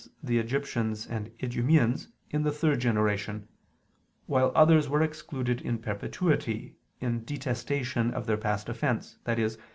[0.23, 3.47] the Egyptians and Idumeans, in the third generation;
[4.25, 9.47] while others were excluded in perpetuity, in detestation of their past offense, i.e.